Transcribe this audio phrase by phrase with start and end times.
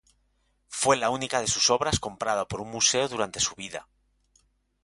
[0.67, 3.87] Fue la única de sus obras comprada por un museo durante su vida.